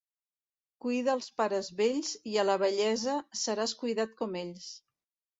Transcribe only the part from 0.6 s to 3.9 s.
Cuida els pares vells i a la vellesa seràs